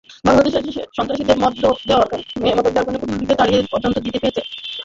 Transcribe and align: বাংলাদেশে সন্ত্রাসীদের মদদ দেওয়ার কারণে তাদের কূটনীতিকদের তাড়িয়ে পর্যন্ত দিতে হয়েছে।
বাংলাদেশে 0.25 0.59
সন্ত্রাসীদের 0.97 1.37
মদদ 1.43 1.57
দেওয়ার 1.87 2.07
কারণে 2.11 2.49
তাদের 2.77 2.99
কূটনীতিকদের 3.01 3.39
তাড়িয়ে 3.39 3.59
পর্যন্ত 3.71 3.95
দিতে 4.05 4.17
হয়েছে। 4.21 4.41